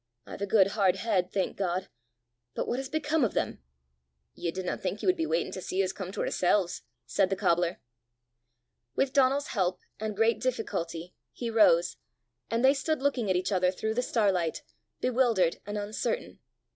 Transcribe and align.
"I've 0.25 0.41
a 0.41 0.47
good 0.47 0.65
hard 0.69 0.95
head, 0.95 1.31
thank 1.31 1.55
God! 1.55 1.87
But 2.55 2.67
what 2.67 2.79
has 2.79 2.89
become 2.89 3.23
of 3.23 3.35
them?" 3.35 3.61
"Ye 4.33 4.49
didna 4.49 4.75
think 4.75 5.01
he 5.01 5.05
wud 5.05 5.15
be 5.15 5.27
waitin' 5.27 5.51
to 5.51 5.61
see 5.61 5.83
's 5.85 5.93
come 5.93 6.11
to 6.13 6.21
oorsel's!" 6.21 6.81
said 7.05 7.29
the 7.29 7.35
cobbler. 7.35 7.79
With 8.95 9.13
Donal's 9.13 9.49
help, 9.49 9.81
and 9.99 10.15
great 10.15 10.39
difficulty, 10.39 11.13
he 11.31 11.51
rose, 11.51 11.97
and 12.49 12.65
they 12.65 12.73
stood 12.73 13.03
looking 13.03 13.29
at 13.29 13.35
each 13.35 13.51
other 13.51 13.69
through 13.69 13.93
the 13.93 14.01
starlight, 14.01 14.63
bewildered 15.01 15.57
and 15.67 15.77
uncertain. 15.77 16.39